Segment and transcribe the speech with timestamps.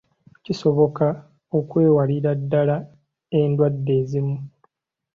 [0.43, 1.07] Kisoboka
[1.57, 2.77] okwewalira ddaala
[3.39, 4.37] endwadde ezimu.